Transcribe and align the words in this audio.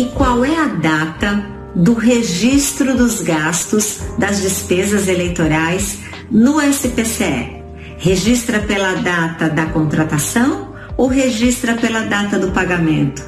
E 0.00 0.06
qual 0.14 0.42
é 0.46 0.56
a 0.56 0.64
data 0.64 1.44
do 1.74 1.92
registro 1.92 2.96
dos 2.96 3.20
gastos 3.20 3.98
das 4.16 4.40
despesas 4.40 5.08
eleitorais 5.08 5.98
no 6.30 6.58
SPCE? 6.58 7.62
Registra 7.98 8.60
pela 8.60 8.94
data 8.94 9.50
da 9.50 9.66
contratação 9.66 10.72
ou 10.96 11.06
registra 11.06 11.74
pela 11.74 12.00
data 12.06 12.38
do 12.38 12.50
pagamento? 12.50 13.22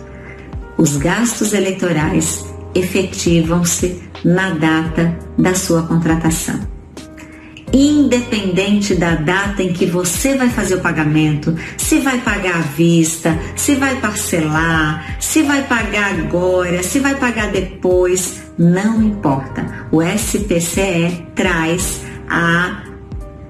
Os 0.79 0.97
gastos 0.97 1.53
eleitorais 1.53 2.43
efetivam-se 2.75 4.05
na 4.25 4.53
data 4.55 5.15
da 5.37 5.55
sua 5.55 5.83
contratação. 5.83 6.59
Independente 7.73 8.95
da 8.95 9.15
data 9.15 9.63
em 9.63 9.73
que 9.73 9.87
você 9.87 10.37
vai 10.37 10.51
fazer 10.51 10.75
o 10.75 10.81
pagamento, 10.81 11.57
se 11.79 12.01
vai 12.01 12.19
pagar 12.19 12.57
à 12.57 12.61
vista, 12.61 13.39
se 13.57 13.75
vai 13.77 13.97
parcelar, 13.97 15.17
se 15.19 15.43
vai 15.43 15.63
pagar 15.63 16.13
agora, 16.13 16.83
se 16.83 16.99
vai 16.99 17.15
pagar 17.15 17.51
depois, 17.51 18.43
não 18.59 19.03
importa. 19.03 19.65
O 19.91 20.03
SPCE 20.03 21.27
traz 21.35 22.03
a 22.29 22.83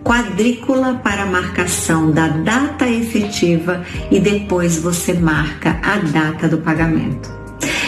quadrícula 0.04 0.94
para 1.02 1.26
marcação 1.26 2.10
da 2.10 2.28
data 2.28 2.88
efetiva 2.88 3.84
e 4.10 4.20
depois 4.20 4.76
você 4.76 5.14
marca 5.14 5.80
a 5.82 5.96
data 5.98 6.48
do 6.48 6.58
pagamento. 6.58 7.30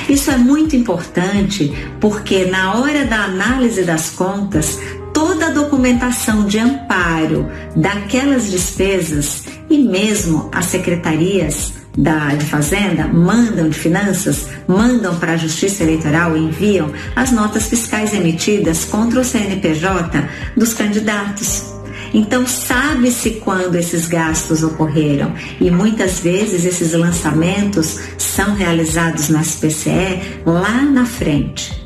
Isso 0.08 0.30
é 0.30 0.36
muito 0.36 0.76
importante 0.76 1.72
porque 2.00 2.44
na 2.46 2.74
hora 2.74 3.04
da 3.04 3.24
análise 3.24 3.82
das 3.82 4.10
contas, 4.10 4.78
toda 5.24 5.46
a 5.46 5.50
documentação 5.50 6.44
de 6.46 6.58
amparo 6.58 7.48
daquelas 7.74 8.50
despesas 8.50 9.44
e 9.70 9.78
mesmo 9.78 10.50
as 10.52 10.66
secretarias 10.66 11.72
da 11.96 12.34
de 12.34 12.44
Fazenda 12.44 13.08
mandam 13.08 13.70
de 13.70 13.78
Finanças, 13.78 14.46
mandam 14.68 15.18
para 15.18 15.32
a 15.32 15.36
Justiça 15.38 15.82
Eleitoral 15.82 16.36
e 16.36 16.40
enviam 16.40 16.92
as 17.16 17.32
notas 17.32 17.68
fiscais 17.68 18.12
emitidas 18.12 18.84
contra 18.84 19.18
o 19.18 19.24
CNPJ 19.24 20.28
dos 20.58 20.74
candidatos. 20.74 21.72
Então, 22.12 22.46
sabe-se 22.46 23.30
quando 23.42 23.76
esses 23.76 24.06
gastos 24.06 24.62
ocorreram 24.62 25.32
e 25.58 25.70
muitas 25.70 26.20
vezes 26.20 26.66
esses 26.66 26.92
lançamentos 26.92 27.98
são 28.18 28.54
realizados 28.54 29.30
na 29.30 29.40
SPCE 29.40 30.20
lá 30.44 30.82
na 30.82 31.06
frente. 31.06 31.83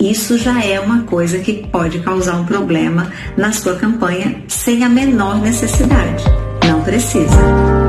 Isso 0.00 0.38
já 0.38 0.64
é 0.64 0.78
uma 0.78 1.02
coisa 1.02 1.38
que 1.38 1.66
pode 1.66 1.98
causar 2.00 2.36
um 2.36 2.44
problema 2.44 3.10
na 3.36 3.52
sua 3.52 3.76
campanha 3.76 4.42
sem 4.46 4.84
a 4.84 4.88
menor 4.88 5.40
necessidade. 5.40 6.24
Não 6.66 6.82
precisa. 6.82 7.87